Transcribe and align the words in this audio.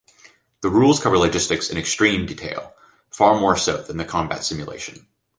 The 0.61 0.69
rules 0.69 0.99
cover 0.99 1.19
logistics 1.19 1.69
in 1.69 1.77
extreme 1.77 2.25
detail, 2.25 2.73
far 3.11 3.39
more 3.39 3.55
so 3.55 3.83
than 3.83 3.97
the 3.97 4.03
combat 4.03 4.43
simulation. 4.43 5.05